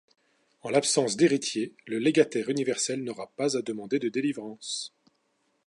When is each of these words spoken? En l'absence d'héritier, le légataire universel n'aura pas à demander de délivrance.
En 0.63 0.71
l'absence 0.71 1.15
d'héritier, 1.15 1.75
le 1.85 1.99
légataire 1.99 2.49
universel 2.49 3.03
n'aura 3.03 3.27
pas 3.37 3.55
à 3.55 3.61
demander 3.61 3.99
de 3.99 4.09
délivrance. 4.09 4.95